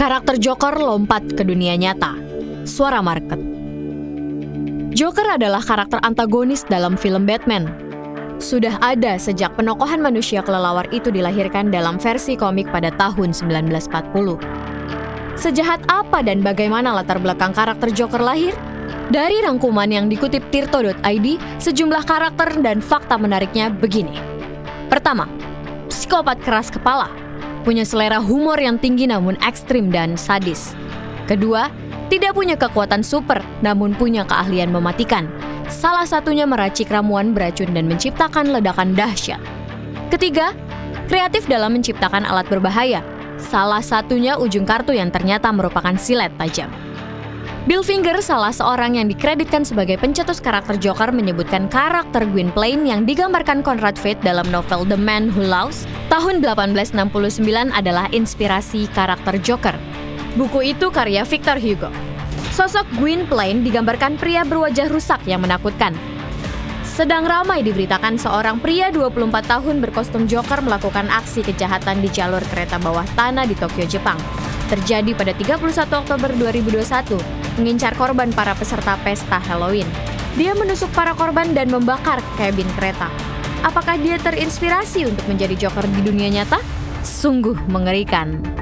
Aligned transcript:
Karakter 0.00 0.40
Joker 0.40 0.80
lompat 0.80 1.20
ke 1.36 1.44
dunia 1.44 1.76
nyata. 1.76 2.16
Suara 2.64 3.04
market. 3.04 3.36
Joker 4.96 5.36
adalah 5.36 5.60
karakter 5.60 6.00
antagonis 6.00 6.64
dalam 6.64 6.96
film 6.96 7.28
Batman. 7.28 7.68
Sudah 8.40 8.80
ada 8.80 9.20
sejak 9.20 9.60
penokohan 9.60 10.00
manusia 10.00 10.40
kelelawar 10.40 10.88
itu 10.88 11.12
dilahirkan 11.12 11.68
dalam 11.68 12.00
versi 12.00 12.32
komik 12.32 12.72
pada 12.72 12.88
tahun 12.96 13.36
1940. 13.36 14.40
Sejahat 15.36 15.84
apa 15.92 16.24
dan 16.24 16.40
bagaimana 16.40 16.96
latar 16.96 17.20
belakang 17.20 17.52
karakter 17.52 17.92
Joker 17.92 18.24
lahir? 18.24 18.56
Dari 19.12 19.44
rangkuman 19.44 19.92
yang 19.92 20.08
dikutip 20.08 20.48
tirto.id, 20.48 21.26
sejumlah 21.60 22.08
karakter 22.08 22.56
dan 22.64 22.80
fakta 22.80 23.20
menariknya 23.20 23.68
begini. 23.68 24.16
Pertama, 24.88 25.28
psikopat 25.92 26.40
keras 26.40 26.72
kepala, 26.72 27.12
punya 27.62 27.84
selera 27.84 28.18
humor 28.20 28.56
yang 28.56 28.80
tinggi 28.80 29.08
namun 29.08 29.36
ekstrim 29.44 29.92
dan 29.92 30.16
sadis. 30.16 30.72
Kedua, 31.28 31.70
tidak 32.10 32.34
punya 32.34 32.58
kekuatan 32.58 33.06
super, 33.06 33.38
namun 33.62 33.94
punya 33.94 34.26
keahlian 34.26 34.74
mematikan. 34.74 35.30
Salah 35.70 36.02
satunya 36.02 36.42
meracik 36.42 36.90
ramuan 36.90 37.30
beracun 37.30 37.70
dan 37.70 37.86
menciptakan 37.86 38.50
ledakan 38.50 38.98
dahsyat. 38.98 39.38
Ketiga, 40.10 40.50
kreatif 41.06 41.46
dalam 41.46 41.78
menciptakan 41.78 42.26
alat 42.26 42.50
berbahaya. 42.50 43.06
Salah 43.38 43.80
satunya 43.80 44.34
ujung 44.34 44.66
kartu 44.66 44.90
yang 44.90 45.14
ternyata 45.14 45.54
merupakan 45.54 45.94
silet 45.94 46.34
tajam. 46.34 46.68
Bill 47.68 47.84
Finger, 47.84 48.16
salah 48.24 48.56
seorang 48.56 48.96
yang 48.96 49.12
dikreditkan 49.12 49.68
sebagai 49.68 50.00
pencetus 50.00 50.40
karakter 50.40 50.80
Joker, 50.80 51.12
menyebutkan 51.12 51.68
karakter 51.68 52.24
Gwynplaine 52.24 52.88
yang 52.88 53.04
digambarkan 53.04 53.60
Conrad 53.60 54.00
Veidt 54.00 54.16
dalam 54.24 54.48
novel 54.48 54.88
The 54.88 54.96
Man 54.96 55.28
Who 55.28 55.44
Loves 55.44 55.84
tahun 56.08 56.40
1869 56.40 57.44
adalah 57.76 58.08
inspirasi 58.16 58.88
karakter 58.96 59.36
Joker. 59.44 59.76
Buku 60.40 60.72
itu 60.72 60.88
karya 60.88 61.20
Victor 61.28 61.60
Hugo. 61.60 61.92
Sosok 62.56 62.88
Gwynplaine 62.96 63.60
digambarkan 63.60 64.16
pria 64.16 64.40
berwajah 64.40 64.88
rusak 64.88 65.20
yang 65.28 65.44
menakutkan. 65.44 65.92
Sedang 66.80 67.28
ramai 67.28 67.60
diberitakan 67.60 68.16
seorang 68.16 68.56
pria 68.56 68.88
24 68.88 69.20
tahun 69.44 69.84
berkostum 69.84 70.24
Joker 70.24 70.64
melakukan 70.64 71.12
aksi 71.12 71.44
kejahatan 71.44 72.00
di 72.00 72.08
jalur 72.08 72.40
kereta 72.48 72.80
bawah 72.80 73.04
tanah 73.12 73.44
di 73.44 73.52
Tokyo, 73.52 73.84
Jepang. 73.84 74.16
Terjadi 74.72 75.12
pada 75.12 75.36
31 75.36 75.60
Oktober 75.92 76.30
2021, 76.40 77.39
mengincar 77.60 77.92
korban 78.00 78.32
para 78.32 78.56
peserta 78.56 78.96
pesta 79.04 79.36
Halloween. 79.44 79.86
Dia 80.40 80.56
menusuk 80.56 80.88
para 80.96 81.12
korban 81.12 81.52
dan 81.52 81.68
membakar 81.68 82.24
kabin 82.40 82.66
kereta. 82.80 83.12
Apakah 83.60 84.00
dia 84.00 84.16
terinspirasi 84.16 85.04
untuk 85.04 85.28
menjadi 85.28 85.68
Joker 85.68 85.84
di 85.84 86.00
dunia 86.00 86.32
nyata? 86.32 86.56
Sungguh 87.04 87.68
mengerikan. 87.68 88.59